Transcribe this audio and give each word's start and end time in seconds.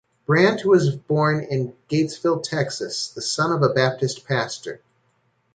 Bryant 0.25 0.65
was 0.65 0.95
born 0.95 1.41
in 1.43 1.75
Gatesville, 1.87 2.41
Texas, 2.41 3.09
the 3.09 3.21
son 3.21 3.51
of 3.51 3.61
a 3.61 3.71
Baptist 3.71 4.25
pastor. 4.27 4.81